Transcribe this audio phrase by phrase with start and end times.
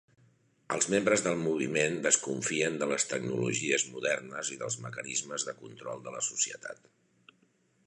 [0.77, 6.17] Els membres del moviment desconfien de les tecnologies modernes i dels mecanismes de control de
[6.19, 6.93] la societat.